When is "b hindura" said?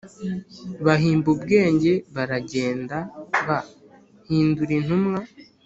3.45-4.71